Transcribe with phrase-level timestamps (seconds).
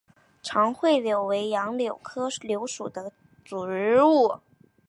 [0.41, 3.11] 长穗柳为杨柳科柳属的
[3.43, 3.55] 植
[4.01, 4.39] 物。